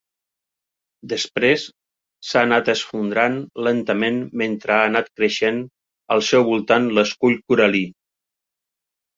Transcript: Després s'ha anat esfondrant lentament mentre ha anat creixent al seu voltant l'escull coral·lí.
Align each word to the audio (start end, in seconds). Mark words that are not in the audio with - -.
Després 1.09 1.65
s'ha 2.29 2.41
anat 2.45 2.71
esfondrant 2.73 3.37
lentament 3.69 4.17
mentre 4.43 4.75
ha 4.79 4.81
anat 4.89 5.13
creixent 5.21 5.63
al 6.17 6.27
seu 6.31 6.47
voltant 6.51 6.89
l'escull 6.97 7.39
coral·lí. 7.53 7.85